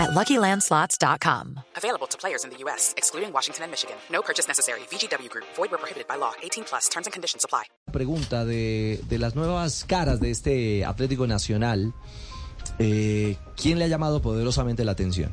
[0.00, 1.60] at LuckyLandSlots.com.
[1.76, 3.96] Available to players in the U.S., excluding Washington and Michigan.
[4.10, 4.80] No purchase necessary.
[4.90, 5.44] VGW Group.
[5.56, 6.32] Void where prohibited by law.
[6.42, 6.88] 18 plus.
[6.88, 7.64] Terms and conditions apply.
[7.92, 11.92] Pregunta de, de las nuevas caras de este Atlético Nacional.
[12.78, 15.32] eh, ¿Quién le ha llamado poderosamente la atención?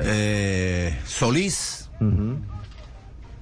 [0.00, 1.88] Eh, Solís,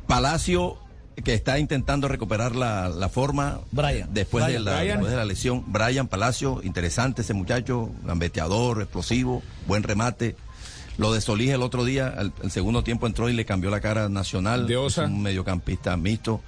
[0.07, 0.79] Palacio,
[1.25, 4.09] que está intentando recuperar la, la forma Brian.
[4.13, 4.97] Después, Brian, de la, Brian.
[4.97, 5.65] después de la lesión.
[5.67, 10.37] Brian Palacio, interesante ese muchacho, gambeteador, explosivo, buen remate.
[10.99, 13.81] Lo de Solís el otro día, el, el segundo tiempo entró y le cambió la
[13.81, 14.67] cara nacional.
[14.67, 15.05] De Osa.
[15.05, 16.41] Un mediocampista mixto.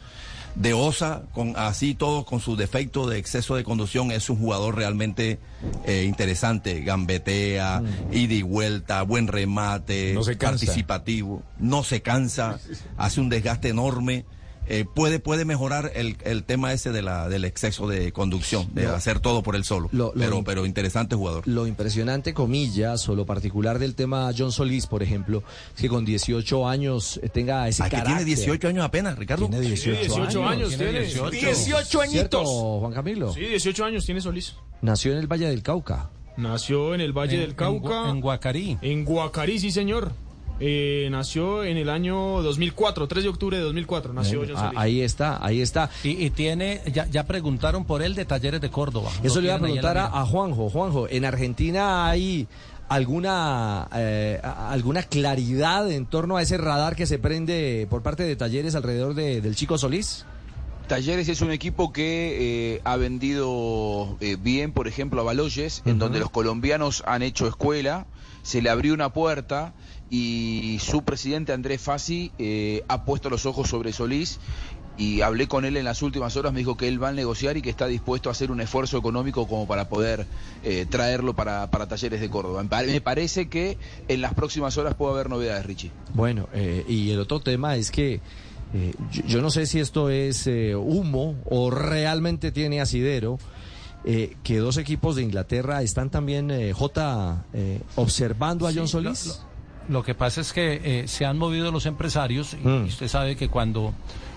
[0.54, 4.74] De Osa, con así todo, con su defecto de exceso de conducción, es un jugador
[4.74, 5.38] realmente
[5.86, 6.80] eh, interesante.
[6.80, 10.14] Gambetea, ida y vuelta, buen remate, Mm.
[10.16, 10.50] No se cansa.
[10.66, 12.58] participativo, no se cansa,
[12.96, 14.24] hace un desgaste enorme.
[14.70, 18.84] Eh, puede, puede mejorar el, el tema ese de la, del exceso de conducción, de
[18.84, 19.88] Lo- hacer todo por él solo.
[19.92, 21.42] lo- lo- pero, pero interesante jugador.
[21.48, 25.42] Lo impresionante, comillas, o lo particular del tema John Solís, por ejemplo,
[25.74, 28.24] es que con 18 años eh, tenga ese Ay, que carácter.
[28.24, 29.48] tiene 18 años apenas, Ricardo.
[29.48, 31.00] Tiene 18, 18 años tiene tiene.
[31.06, 31.30] 18.
[31.30, 31.54] 18
[31.86, 32.48] ¿Cierto, añitos.
[32.80, 33.32] Juan Camilo?
[33.32, 34.54] Sí, 18 años tiene Solís.
[34.82, 36.10] Nació en el Valle del Cauca.
[36.36, 38.04] Nació en el Valle En- del Cauca.
[38.04, 38.78] En, en Guacarí.
[38.82, 40.12] En Guacarí, sí, señor.
[40.60, 44.12] Eh, nació en el año 2004, 3 de octubre de 2004.
[44.12, 44.78] Nació John Ah, Solís.
[44.78, 45.90] ahí está, ahí está.
[46.02, 49.10] Y, y tiene, ya, ya preguntaron por él de Talleres de Córdoba.
[49.22, 50.68] Eso le iba a preguntar a, Juanjo.
[50.70, 52.48] Juanjo, ¿en Argentina hay
[52.88, 58.34] alguna, eh, alguna claridad en torno a ese radar que se prende por parte de
[58.34, 60.24] talleres alrededor de- del chico Solís?
[60.88, 65.98] Talleres es un equipo que eh, ha vendido eh, bien, por ejemplo, a Baloyes, en
[65.98, 68.06] donde los colombianos han hecho escuela,
[68.42, 69.74] se le abrió una puerta
[70.10, 74.38] y su presidente Andrés Fassi eh, ha puesto los ojos sobre Solís
[74.96, 77.56] y hablé con él en las últimas horas, me dijo que él va a negociar
[77.56, 80.26] y que está dispuesto a hacer un esfuerzo económico como para poder
[80.64, 82.62] eh, traerlo para, para Talleres de Córdoba.
[82.64, 85.92] Me pare- me parece que en las próximas horas puede haber novedades, Richie.
[86.14, 88.20] Bueno, eh, y el otro tema es que
[88.74, 93.38] eh, yo, yo no sé si esto es eh, humo o realmente tiene asidero.
[94.04, 98.84] eh, que dos equipos de Inglaterra están también, eh, J, eh, observando a Sí, John
[99.04, 99.40] lo- Solís.
[99.88, 102.84] Lo, que pasa es que eh, se han movido los empresarios y Mm.
[102.86, 103.92] usted sabe que cuando,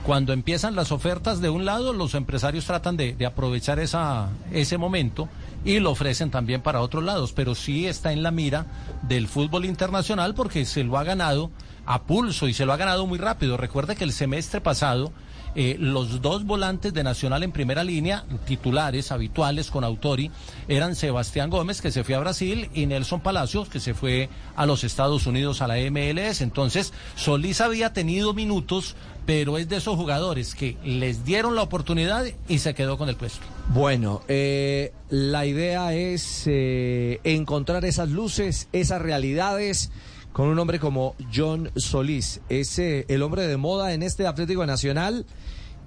[0.06, 4.78] cuando empiezan las ofertas de un lado, los empresarios tratan de, de aprovechar esa, ese
[4.78, 5.28] momento
[5.64, 8.66] y lo ofrecen también para otros lados, pero sí está en la mira
[9.04, 11.52] del fútbol internacional porque se lo ha ganado
[11.86, 13.58] a pulso y se lo ha ganado muy rápido.
[13.58, 15.12] Recuerde que el semestre pasado
[15.56, 20.32] eh, los dos volantes de Nacional en primera línea, titulares habituales con Autori,
[20.68, 24.66] eran Sebastián Gómez, que se fue a Brasil, y Nelson Palacios, que se fue a
[24.66, 26.42] los Estados Unidos a la MLS.
[26.42, 28.96] Entonces, Solís había tenido minutos,
[29.26, 33.16] pero es de esos jugadores que les dieron la oportunidad y se quedó con el
[33.16, 33.46] puesto.
[33.70, 39.92] Bueno, eh, la idea es eh, encontrar esas luces, esas realidades
[40.34, 42.42] con un hombre como John Solís.
[42.50, 45.26] Es eh, el hombre de moda en este Atlético Nacional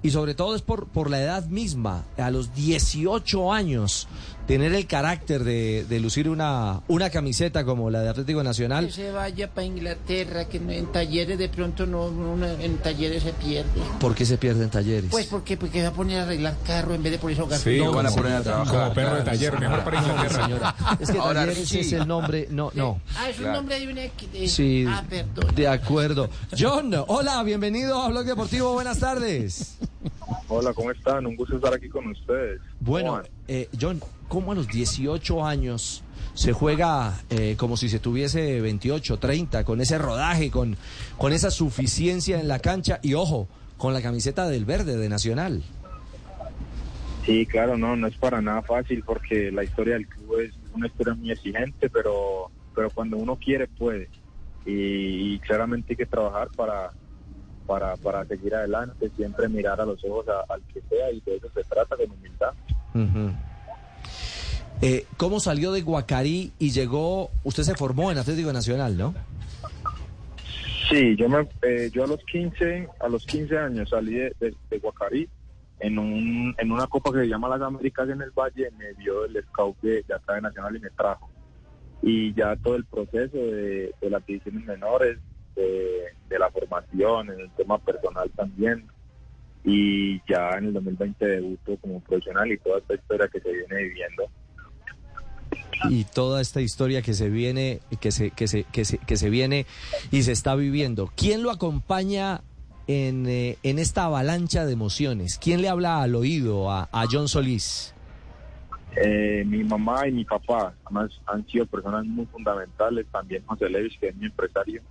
[0.03, 4.07] y sobre todo es por, por la edad misma, a los 18 años,
[4.47, 8.85] tener el carácter de, de lucir una, una camiseta como la de Atlético Nacional.
[8.87, 13.33] Que se vaya para Inglaterra, que en talleres de pronto no, no- en talleres se
[13.33, 13.69] pierde.
[13.99, 15.09] ¿Por qué se pierden talleres?
[15.09, 17.59] Pues porque, porque va a poner a arreglar carro en vez de ponerse a jugar
[17.59, 18.73] Sí, van a poner a trabajar.
[18.83, 19.31] Como perro de claro.
[19.31, 20.29] taller, mejor para Inglaterra.
[20.45, 21.79] Señora, es que Ahora talleres sí.
[21.79, 22.99] es el nombre, no, no.
[23.17, 23.57] Ah, es un Claro.
[23.57, 24.01] nombre de una...
[24.01, 25.55] de- Sí, Ah, perdón.
[25.55, 26.29] de acuerdo.
[26.57, 29.77] John, hola, bienvenido a Blog Deportivo, buenas tardes.
[30.47, 31.25] Hola, ¿cómo están?
[31.25, 32.61] Un gusto estar aquí con ustedes.
[32.79, 33.31] Bueno, ¿Cómo van?
[33.47, 39.17] Eh, John, ¿cómo a los 18 años se juega eh, como si se tuviese 28,
[39.17, 40.77] 30, con ese rodaje, con,
[41.17, 43.47] con esa suficiencia en la cancha y ojo,
[43.77, 45.63] con la camiseta del verde de Nacional?
[47.25, 50.87] Sí, claro, no, no es para nada fácil porque la historia del club es una
[50.87, 54.09] historia muy exigente, pero, pero cuando uno quiere puede.
[54.65, 56.91] Y, claramente hay que trabajar para,
[57.65, 61.49] para, para seguir adelante, siempre mirar a los ojos al que sea y de eso
[61.53, 62.53] se trata, con humildad.
[64.81, 69.13] Eh, ¿Cómo salió de Guacarí y llegó, usted se formó en Atlético Nacional, ¿no?
[70.89, 74.79] Sí, yo me, eh, yo a los 15, a los 15 años salí de, de,
[74.79, 75.27] Guacarí
[75.79, 79.25] en un, en una copa que se llama las Américas en el Valle, me dio
[79.25, 81.29] el scout de, de acá de Nacional y me trajo.
[82.01, 85.17] Y ya todo el proceso de, las divisiones menores,
[85.55, 88.85] de la formación, en el tema personal también,
[89.65, 93.83] y ya en el 2020 debuto como profesional y toda esta historia que se viene
[93.83, 94.23] viviendo.
[95.89, 99.29] y toda esta historia que se viene que se que se que se, que se
[99.29, 99.65] viene
[100.11, 101.09] y se está viviendo.
[101.15, 102.41] ¿Quién lo acompaña
[102.87, 105.39] en, eh, en esta avalancha de emociones?
[105.39, 107.95] ¿Quién le habla al oído a, a John Solís?
[108.95, 113.97] Eh, mi mamá y mi papá además han sido personas muy fundamentales, también José Levis,
[113.99, 114.81] que es mi empresario,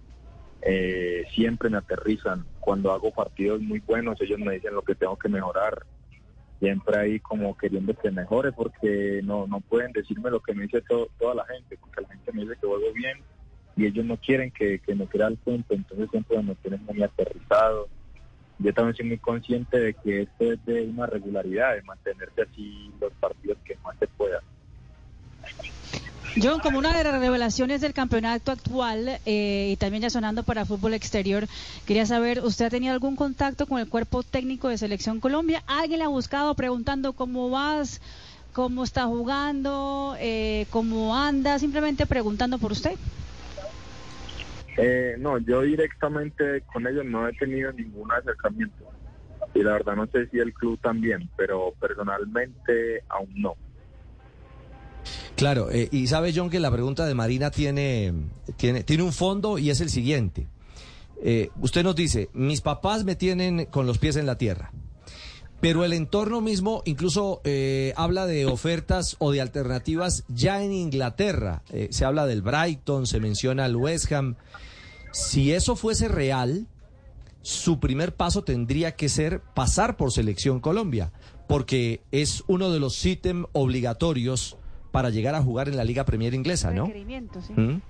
[0.64, 2.44] eh, siempre me aterrizan.
[2.60, 5.84] Cuando hago partidos muy buenos, ellos me dicen lo que tengo que mejorar.
[6.58, 10.80] Siempre ahí como queriendo que mejore, porque no, no pueden decirme lo que me dice
[10.82, 13.18] to- toda la gente, porque la gente me dice que juego bien
[13.76, 17.02] y ellos no quieren que, que me crea el punto, entonces siempre me tienen muy
[17.02, 17.88] aterrizado.
[18.58, 22.90] Yo también soy muy consciente de que esto es de una regularidad, de mantenerse así
[23.00, 24.40] los partidos que más se pueda.
[26.42, 30.64] John, como una de las revelaciones del campeonato actual eh, y también ya sonando para
[30.64, 31.46] fútbol exterior,
[31.86, 35.62] quería saber, ¿usted ha tenido algún contacto con el cuerpo técnico de Selección Colombia?
[35.68, 38.00] ¿Alguien le ha buscado preguntando cómo vas,
[38.52, 41.60] cómo está jugando, eh, cómo anda?
[41.60, 42.96] Simplemente preguntando por usted.
[44.76, 48.84] Eh, no, yo directamente con ellos no he tenido ningún acercamiento.
[49.54, 53.54] Y la verdad no sé si el club también, pero personalmente aún no.
[55.44, 58.14] Claro, eh, y sabe John que la pregunta de Marina tiene,
[58.56, 60.46] tiene, tiene un fondo y es el siguiente.
[61.22, 64.72] Eh, usted nos dice, mis papás me tienen con los pies en la tierra,
[65.60, 71.62] pero el entorno mismo incluso eh, habla de ofertas o de alternativas ya en Inglaterra.
[71.90, 74.36] Se habla del Brighton, se menciona el West Ham.
[75.12, 76.68] Si eso fuese real,
[77.42, 81.12] su primer paso tendría que ser pasar por Selección Colombia,
[81.46, 84.56] porque es uno de los ítems obligatorios
[84.94, 86.86] para llegar a jugar en la Liga Premier inglesa, ¿no?
[87.42, 87.52] Sí.
[87.52, 87.80] ¿Mm?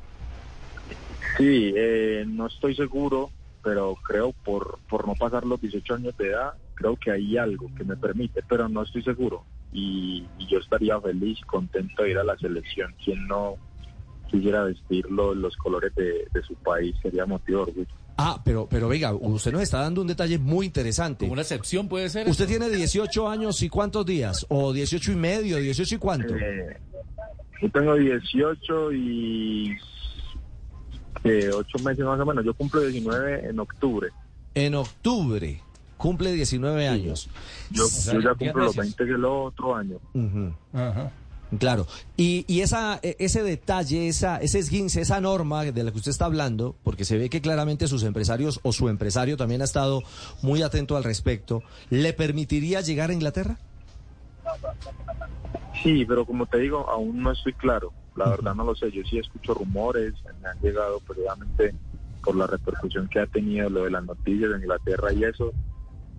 [1.36, 3.30] Sí, eh, no estoy seguro,
[3.62, 7.70] pero creo por, por no pasar los 18 años de edad, creo que hay algo
[7.76, 9.44] que me permite, pero no estoy seguro.
[9.70, 12.94] Y, y yo estaría feliz contento de ir a la selección.
[13.04, 13.56] Quien no
[14.30, 17.94] quisiera vestir lo- los colores de, de su país sería motivo de orgullo.
[18.16, 21.24] Ah, pero, pero venga, usted nos está dando un detalle muy interesante.
[21.24, 22.28] Como una excepción puede ser.
[22.28, 22.58] Usted esto?
[22.58, 24.46] tiene 18 años y cuántos días?
[24.48, 26.36] ¿O 18 y medio, 18 y cuánto?
[26.36, 26.80] Eh,
[27.60, 29.76] yo tengo 18 y
[31.24, 32.44] eh, 8 meses más o menos.
[32.44, 34.08] Yo cumplo 19 en octubre.
[34.54, 35.60] En octubre,
[35.96, 37.28] cumple 19 años.
[37.70, 38.96] Yo, yo ya cumplo los meses.
[38.96, 39.98] 20 del otro año.
[40.72, 41.10] Ajá.
[41.58, 41.86] Claro,
[42.16, 46.10] y, y esa, e- ese detalle, esa, ese esguince, esa norma de la que usted
[46.10, 50.02] está hablando, porque se ve que claramente sus empresarios o su empresario también ha estado
[50.42, 53.56] muy atento al respecto, ¿le permitiría llegar a Inglaterra?
[55.82, 57.92] Sí, pero como te digo, aún no estoy claro.
[58.16, 58.90] La verdad no lo sé.
[58.90, 61.74] Yo sí escucho rumores, me han llegado periódicamente
[62.22, 65.52] por la repercusión que ha tenido lo de las noticias de Inglaterra y eso.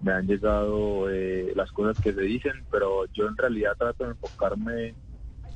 [0.02, 4.12] Me han llegado eh, las cosas que se dicen, pero yo en realidad trato de
[4.12, 4.96] enfocarme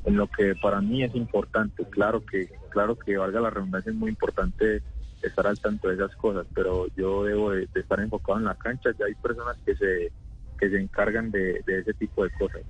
[0.05, 1.85] en lo que para mí es importante.
[1.89, 4.81] Claro que, claro que valga la redundancia, es muy importante
[5.21, 8.91] estar al tanto de esas cosas, pero yo debo de, estar enfocado en la cancha.
[8.97, 10.11] Ya hay personas que se
[10.57, 12.61] que se encargan de ese tipo de cosas.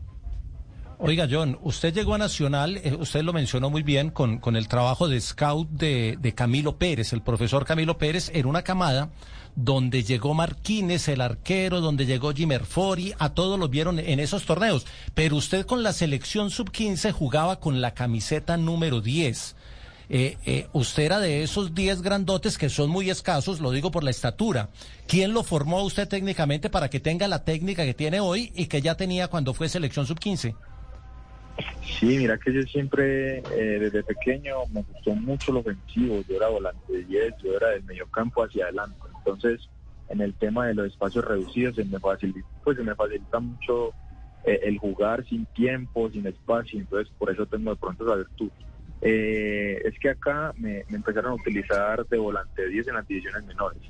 [1.02, 4.68] Oiga, John, usted llegó a Nacional, eh, usted lo mencionó muy bien, con, con el
[4.68, 9.10] trabajo de scout de, de Camilo Pérez, el profesor Camilo Pérez, en una camada
[9.56, 14.46] donde llegó Marquínez, el arquero, donde llegó Jimmer Fori, a todos los vieron en esos
[14.46, 14.86] torneos.
[15.14, 19.56] Pero usted con la selección sub-15 jugaba con la camiseta número 10.
[20.10, 24.04] Eh, eh, usted era de esos 10 grandotes que son muy escasos, lo digo por
[24.04, 24.70] la estatura.
[25.08, 28.66] ¿Quién lo formó a usted técnicamente para que tenga la técnica que tiene hoy y
[28.66, 30.56] que ya tenía cuando fue selección sub-15?
[32.00, 36.22] Sí, mira que yo siempre, eh, desde pequeño, me gustó mucho lo ofensivo.
[36.28, 39.00] Yo era volante de 10, yo era del mediocampo hacia adelante.
[39.18, 39.68] Entonces,
[40.10, 43.94] en el tema de los espacios reducidos, se me facilita, pues se me facilita mucho
[44.44, 46.80] eh, el jugar sin tiempo, sin espacio.
[46.80, 48.52] Entonces, por eso tengo de pronto esa virtud.
[49.02, 53.44] Eh, es que acá me, empezaron a utilizar de volante de 10 en las divisiones
[53.46, 53.82] menores.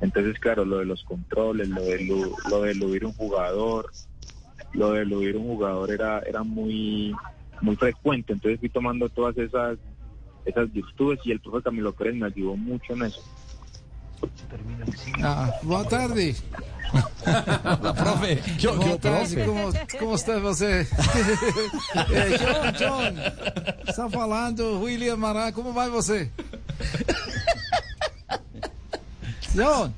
[0.00, 3.90] Entonces, claro, lo de los controles, lo de, lu- lo de eludir un jugador,
[4.72, 7.14] lo de eludir un jugador era era muy
[7.60, 9.78] muy frecuente entonces fui tomando todas esas
[10.44, 13.22] esas virtudes y el profe Camilo Pérez me ayudó mucho en eso
[15.22, 16.36] Ah, boa tarde.
[17.96, 19.44] profe, yo, Boa yo, profe.
[19.46, 20.86] como, como está você?
[22.12, 23.14] É, John, John,
[23.88, 26.30] está falando William Mará, como vai você?
[29.54, 29.94] John,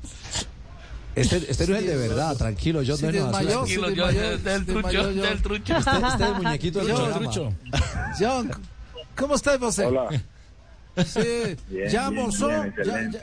[1.15, 4.37] Este, este no es el de verdad, tranquilo, yo se no desmayó, Tranquilo, yo, desmayó,
[4.39, 5.77] del se trucho, del trucho.
[5.77, 7.53] Este, este es el muñequito del Yo, trucho.
[8.19, 8.51] John,
[9.15, 9.85] como está você?
[9.85, 10.09] hola
[11.05, 11.55] Sí.
[11.69, 12.49] bien, ¿Ya almorzó?
[12.49, 13.21] ¿Ya, ya,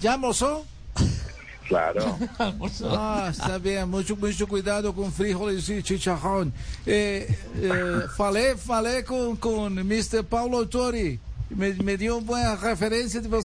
[0.00, 0.64] ya almorzó?
[1.68, 2.18] Claro.
[2.84, 6.52] Ah, está bien, mucho, mucho cuidado con frijoles y chicharrón.
[6.84, 10.24] Eh, eh, falé, falé con, con Mr.
[10.24, 11.18] Paulo Tori.
[11.50, 13.44] Me, me dio una buena referencia de você.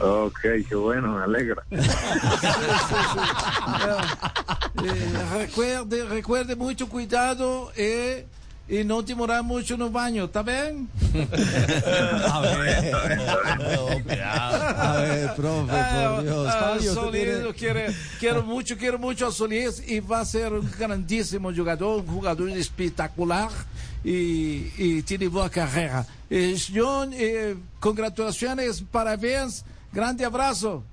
[0.00, 1.62] Ok, qué bueno, me alegra.
[4.82, 8.26] Eh, recuerde, recuerde mucho cuidado eh,
[8.70, 10.88] y no demorar mucho en el baño, ¿está bien?
[12.32, 12.94] A ver,
[14.24, 16.48] a ver, profe, por Dios.
[16.48, 17.26] Ah, Fabio, Solís,
[17.58, 17.80] quiero,
[18.20, 22.50] quiero mucho, quiero mucho a Solís y va a ser un grandísimo jugador, un jugador
[22.50, 23.50] espectacular
[24.04, 26.06] y, y tiene buena carrera.
[26.28, 30.84] Eh, John, eh, congratulaciones, parabéns, grande abrazo.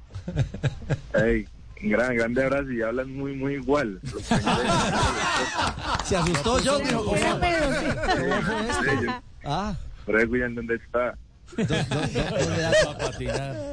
[1.14, 1.48] Hey,
[1.82, 4.00] gran, grande abrazo y hablan muy, muy igual.
[6.06, 6.80] ¿Se asustó yo?
[6.80, 7.18] dijo, ¿cómo?
[7.18, 7.24] Sí,
[9.06, 11.16] yo- Ah, Por ahí, William, ¿dónde está?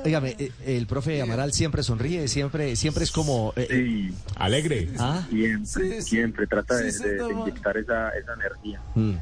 [0.04, 3.52] dígame, eh, el profe Amaral siempre sonríe, siempre, siempre es como...
[3.56, 4.88] eh, Sí, Alegre.
[4.99, 6.02] ah, siempre, Sí, sí.
[6.02, 8.80] siempre trata de, Sí, de- de inyectar esa, esa energía.
[8.94, 9.12] mm.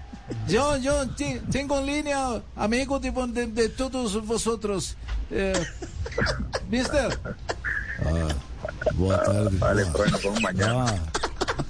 [0.50, 4.96] John, John, ti- tengo en línea amigos de, de, de todos vosotros.
[5.30, 5.52] Eh,
[6.70, 7.18] Mister,
[8.94, 9.56] Boa tarde.
[9.56, 10.84] Vale, bueno, vemos mañana.
[10.86, 10.98] Ah,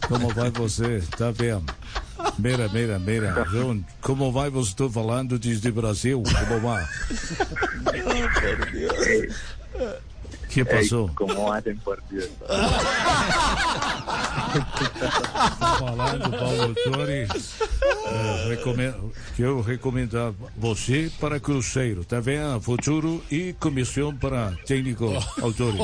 [0.09, 1.03] como vai você?
[1.17, 1.63] Tá bem?
[2.39, 3.45] Mira, mira, mira.
[3.51, 4.71] João, como vai você?
[4.71, 6.23] Estou falando desde Brasil.
[6.23, 6.87] Como vai?
[10.53, 11.11] que Ey, passou?
[11.15, 11.99] ¿Cómo hacen por
[14.53, 14.65] Dios?
[15.79, 17.27] Falando, Paulo Tori.
[18.13, 22.05] É, recomendo, quero recomendar você para Cruzeiro.
[22.05, 22.61] Tá vendo?
[22.61, 25.75] Futuro e comissão para técnico autor.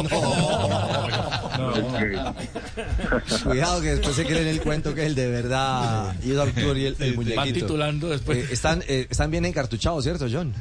[3.43, 6.15] Cuidado que después se creen el cuento que es el de verdad.
[6.23, 7.41] Y el Arturo y el, el muñequito.
[7.41, 8.39] Van titulando después.
[8.39, 10.53] Eh, están, eh, están bien encartuchados, ¿cierto, John?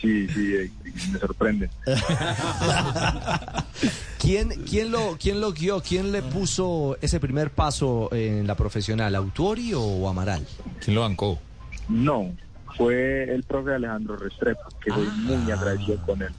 [0.00, 0.70] sí, sí, eh,
[1.12, 1.68] me sorprende.
[4.26, 5.80] ¿Quién, quién, lo, ¿Quién lo guió?
[5.80, 9.14] ¿Quién le puso ese primer paso en la profesional?
[9.14, 10.44] ¿Autori o Amaral?
[10.80, 11.38] ¿Quién lo bancó?
[11.88, 12.34] No,
[12.76, 16.32] fue el profe Alejandro Restrepo, que soy muy agradecido con él.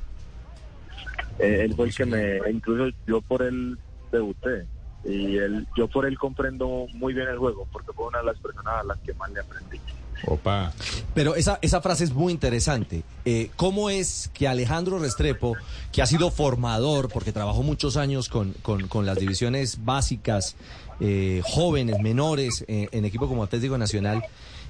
[1.39, 3.79] Eh, él fue el que me, incluso yo por él
[4.11, 4.67] debuté.
[5.05, 8.37] Y él, yo por él comprendo muy bien el juego, porque fue una de las
[8.39, 9.79] personas a las que más le aprendí.
[10.23, 10.73] Opa.
[11.13, 13.03] Pero esa, esa frase es muy interesante.
[13.25, 15.57] Eh, ¿Cómo es que Alejandro Restrepo,
[15.91, 20.55] que ha sido formador, porque trabajó muchos años con, con- con las divisiones básicas,
[20.99, 24.23] eh, jóvenes, menores, eh, en equipo como Atlético Nacional,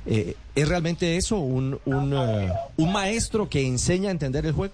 [0.05, 1.37] eh, ¿es realmente eso?
[1.39, 4.73] ¿Un, un, eh, ¿Un maestro que enseña a entender el juego?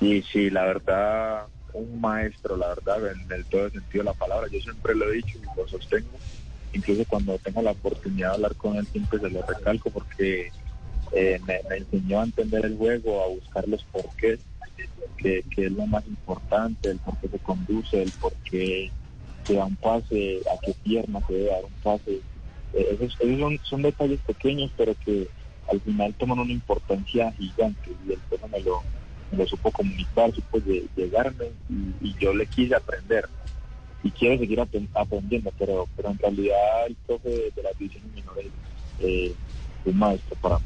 [0.00, 4.48] Y sí, la verdad, un maestro, la verdad, en el todo sentido de la palabra.
[4.52, 6.08] Yo siempre lo he dicho y lo sostengo.
[6.72, 10.50] Incluso cuando tengo la oportunidad de hablar con él, siempre se lo recalco porque
[11.12, 14.38] eh, me, enseñó a entender el juego, a buscar los porqués,
[15.18, 18.90] que, que es lo más importante, el por qué se conduce, el por qué
[19.46, 22.20] se da un pase, a qué pierna se debe dar un pase.
[22.72, 25.28] Eh, esos esos son, son detalles pequeños, pero que
[25.70, 28.82] al final toman una importancia gigante y el tema me lo,
[29.30, 33.28] me lo supo comunicar, supo lle- llegarme y yo le quise aprender
[34.02, 34.60] y quiero seguir
[34.94, 38.46] aprendiendo, pero, pero en realidad el profe de, de las divisiones menores
[39.00, 39.34] eh,
[39.84, 40.64] es un maestro para mí.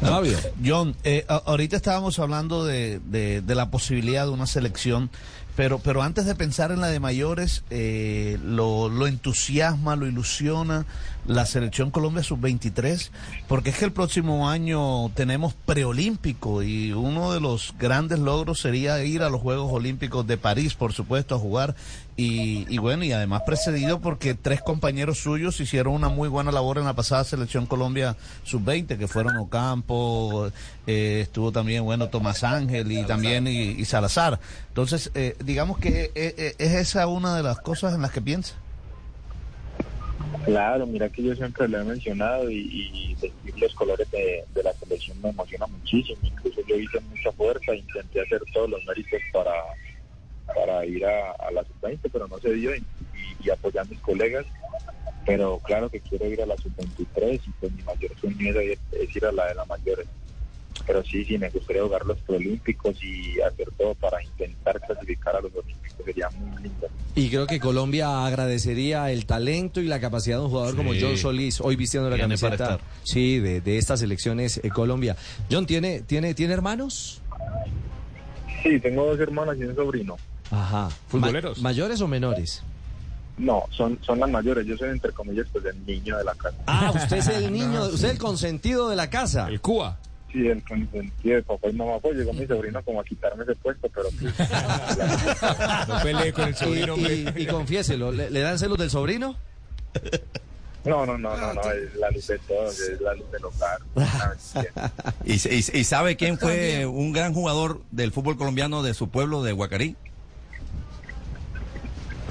[0.00, 0.38] Fabio.
[0.64, 5.10] John, eh, a- ahorita estábamos hablando de, de- de la posibilidad de una selección,
[5.56, 10.86] pero, pero antes de pensar en la de mayores, eh, lo, lo entusiasma, lo ilusiona
[11.26, 13.10] la selección Colombia sub-23,
[13.48, 19.02] porque es que el próximo año tenemos preolímpico y uno de los grandes logros sería
[19.04, 21.74] ir a los Juegos Olímpicos de París, por supuesto, a jugar.
[22.18, 26.78] Y, y bueno, y además precedido porque tres compañeros suyos hicieron una muy buena labor
[26.78, 30.50] en la pasada selección Colombia sub-20, que fueron Ocampo,
[30.86, 34.40] eh, estuvo también, bueno, Tomás Ángel y también y, Salazar.
[34.68, 38.20] Entonces, eh, digamos que eh, eh, es esa una de las cosas en las que
[38.20, 38.54] piensa.
[40.44, 43.16] Claro, mira que yo siempre lo he mencionado y, y
[43.60, 46.18] los colores de, la selección me emociona muchísimo.
[46.22, 49.52] Incluso yo hice mucha fuerza, intenté hacer todos los méritos para,
[50.54, 52.84] para ir a, a la sub-20, pero no se dio y,
[53.42, 54.46] y, apoyar a mis colegas.
[55.24, 59.24] Pero claro que quiero ir a la sub-23 y pues mi mayor sueño es ir
[59.24, 60.06] a la de las mayores.
[60.86, 65.40] Pero sí, sí, me gustaría jugar los preolímpicos y hacer todo para intentar clasificar a
[65.40, 66.86] los olímpicos, sería muy lindo.
[67.14, 70.92] Y creo que Colombia agradecería el talento y la capacidad de un jugador como.
[71.00, 72.80] John Solís, hoy vistiendo la camiseta estar.
[73.04, 75.16] sí, de, de estas elecciones eh, Colombia.
[75.50, 77.22] John, ¿tiene, tiene, ¿tiene hermanos?
[78.62, 80.16] Sí, tengo dos hermanas y un sobrino.
[80.50, 80.88] Ajá.
[81.08, 81.58] ¿Futboleros?
[81.58, 82.62] Ma- ¿Mayores o menores?
[83.38, 86.56] No, son, son las mayores, yo soy entre comillas pues el niño de la casa.
[86.66, 89.48] Ah, usted es el niño, usted es el consentido de la casa.
[89.48, 89.98] El Cuba.
[90.36, 93.54] Sí, el consentido de papá y mamá, pues llegó mi sobrino como a quitarme ese
[93.54, 94.34] puesto, pero pues,
[95.88, 99.34] No peleé con el Y, sobrino, y- y confiéselo, ¿le, le dan celos del sobrino?
[100.84, 103.78] no, no, no, no, no, es la luz de todos, es la luz del hogar.
[105.24, 109.42] ¿Y, y- y sabe quién fue un gran jugador del fútbol colombiano de su pueblo,
[109.42, 109.96] de Guacarí?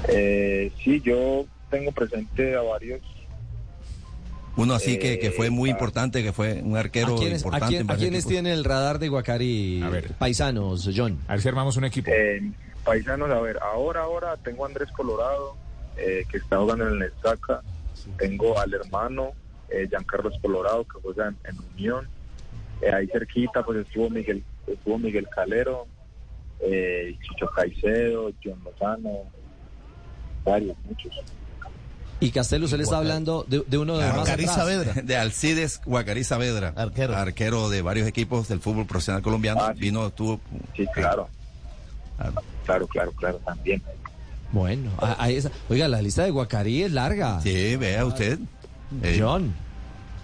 [0.08, 3.00] Eh, sí, yo tengo presente a varios.
[4.56, 7.46] Uno así que, que fue muy Eh, importante, que fue un ¿A arquero quiénes, a
[7.46, 7.66] importante.
[7.76, 10.14] quién- en a quiénes tiene el radar de Guacari A ver.
[10.14, 11.18] paisanos, John?
[11.28, 12.10] A ver si armamos un equipo.
[12.12, 12.40] Eh,
[12.84, 15.56] paisanos, a ver, ahora, ahora tengo a Andrés Colorado,
[15.98, 17.60] eh, que está jugando en el Nezaca.
[18.18, 19.32] Tengo al hermano,
[19.68, 22.08] eh, Giancarlos Colorado, que juega en, en Unión.
[22.80, 25.86] Eh, ahí cerquita, pues estuvo Miguel, estuvo Miguel Calero,
[26.60, 29.22] eh, Chicho Caicedo, John Lozano,
[30.44, 31.12] varios, muchos.
[32.18, 34.54] Y Castelo, usted le está hablando de, de uno de más atrás.
[34.54, 34.94] Saavedra.
[35.02, 37.14] De Alcides Guacarí Saavedra, Arquero.
[37.14, 39.60] arquero de varios equipos del fútbol profesional colombiano.
[39.62, 39.80] Ah, sí.
[39.80, 40.40] Vino, tuvo.
[40.74, 41.28] Sí, claro.
[42.64, 43.82] Claro, claro, claro, también.
[44.52, 45.50] Bueno, a- ahí está.
[45.68, 47.40] Oiga, la lista de Guacarí es larga.
[47.42, 48.38] Sí, vea usted.
[49.02, 49.52] Eh, John.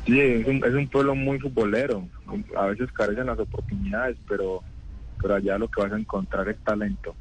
[0.06, 2.08] Sí, es un, es un pueblo muy futbolero.
[2.56, 4.62] A veces carecen las oportunidades, pero,
[5.20, 7.14] pero allá lo que vas a encontrar es talento.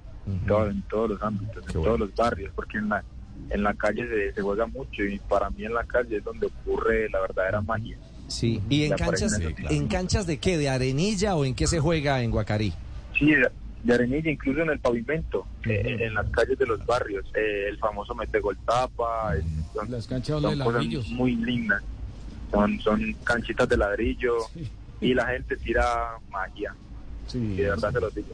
[0.48, 3.04] todo- en todos los ámbitos, en todos los barrios, porque en la,
[3.50, 6.48] en la calle se, se juega mucho y para mí en la calle es donde
[6.48, 7.98] ocurre la verdadera magia.
[8.28, 8.62] Sí.
[8.70, 9.76] ¿Y en canchas, me- Sí, claro.
[9.76, 10.58] en canchas de qué?
[10.58, 12.74] ¿De arenilla o en qué se juega en Guacarí?
[13.18, 17.66] Sí, de- arenilla, incluso en el pavimento, eh, en las calles de los barrios, eh,
[17.68, 19.34] el famoso metegol tapa,
[19.74, 21.08] son, Las canchas son de cosas ladrillos.
[21.10, 21.82] muy lindas,
[22.51, 24.36] son, son canchitas de ladrillo
[25.01, 25.84] y la gente tira
[26.32, 26.74] magia,
[27.27, 27.38] Sí.
[27.40, 28.29] y de verdad se los digo.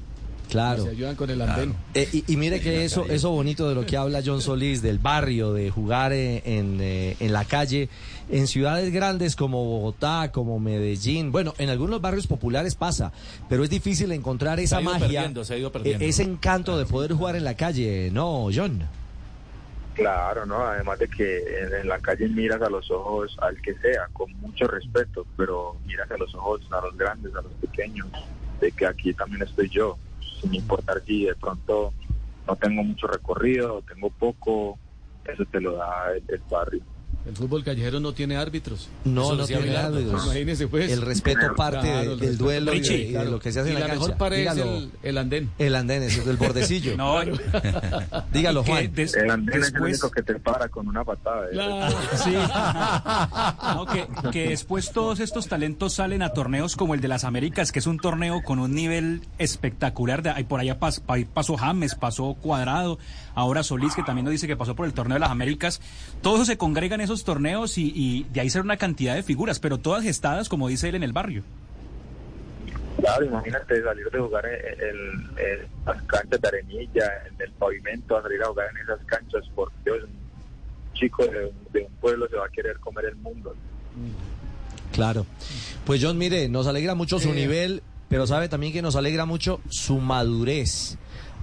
[0.50, 0.84] Claro.
[0.84, 1.76] Se ayudan con el andén.
[1.94, 4.98] Eh, y, y mire que eso, eso bonito de lo que habla John Solís, del
[4.98, 7.90] barrio, de jugar en, en, eh, en la calle,
[8.30, 13.12] en ciudades grandes como Bogotá, como Medellín, bueno, en algunos barrios populares pasa,
[13.50, 16.06] pero es difícil encontrar esa ha ido magia, perdiendo, se ha ido perdiendo.
[16.06, 18.84] eh, ese encanto de poder jugar en la calle, ¿no, John?
[19.96, 20.60] Claro, ¿no?
[20.64, 24.32] Además de que en, en la calle miras a los ojos al que sea, con
[24.40, 28.08] mucho respeto, pero miras a los ojos a los grandes, a los pequeños,
[28.62, 29.98] de que aquí también estoy yo,
[30.42, 31.94] sin importar si de pronto
[32.48, 34.80] no tengo mucho recorrido, tengo poco,
[35.26, 36.82] eso te lo da el, el barrio.
[37.26, 38.88] El fútbol callejero no tiene árbitros.
[39.04, 40.24] No, Eso no tiene árbitros.
[40.24, 40.90] Imagínese, pues.
[40.90, 42.44] El respeto parte de- Claro, el del respeto.
[42.46, 44.00] duelo y de, de lo que se hace Y en la, la cancha.
[44.06, 45.50] mejor pared es el, el andén.
[45.60, 46.96] El andén, es el bordecillo.
[46.98, 47.20] No,
[48.32, 48.94] Dígalo, que Juan.
[48.94, 51.48] des- El andén es el después- único que te para con una patada.
[51.52, 51.94] ¿eh?
[52.24, 52.34] Sí.
[53.76, 57.72] No, que, que después todos estos talentos salen a torneos como el de las Américas,
[57.72, 60.22] que es un torneo con un nivel espectacular.
[60.22, 63.00] De, ahí por allá pas- pa- pasó James, pasó Cuadrado,
[63.36, 65.82] ahora Solís, que también nos dice que pasó por el torneo de las Américas.
[66.22, 69.60] Todos se congregan en esos torneos y, y de ahí sale una cantidad de figuras,
[69.60, 71.44] pero todas gestadas, como dice él, en el barrio.
[73.00, 78.18] Claro, imagínate salir de jugar en, en- en las canchas de arenilla, en el pavimento,
[78.18, 81.92] a salir a jugar en esas canchas, por Dios, un chico de, un- de un
[82.02, 83.56] pueblo se va a querer comer el mundo.
[84.92, 85.26] Claro.
[85.86, 89.62] Pues John, mire, nos alegra mucho su nivel, pero sabe también que nos alegra mucho
[89.70, 90.98] su madurez.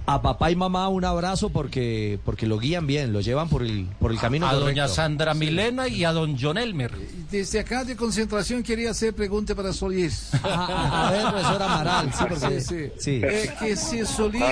[0.07, 3.87] A papá y mamá un abrazo porque porque lo guían bien, lo llevan por el
[3.99, 4.67] por el camino a correcto.
[4.69, 6.91] doña Sandra Milena y a don John Elmer.
[7.31, 10.29] Desde acá de concentración quería hacer pregunta para Solís.
[10.43, 12.91] A, a ver, profesor Amaral, sí, porque- Sí, sí.
[12.99, 13.21] sí.
[13.23, 14.43] Eh, que si Solís,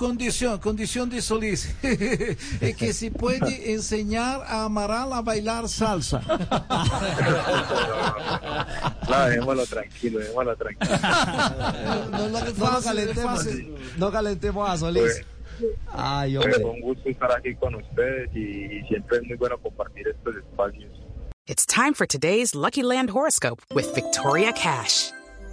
[0.00, 6.22] condición, condición de Solís, que si puede enseñar a Amaral a bailar salsa.
[9.10, 10.96] No, dejémoslo tranquilo, dejémoslo tranquilo.
[12.58, 13.46] No, calentemos,
[13.98, 15.02] no calentemos a Solís.
[15.02, 15.26] Pues,
[15.92, 16.64] Ay, Pues, hombre.
[16.64, 20.90] un gusto estar aquí con ustedes y, y siempre es muy bueno compartir estos espacios.
[21.48, 25.10] It's time for today's Lucky Land horoscope with Victoria Cash.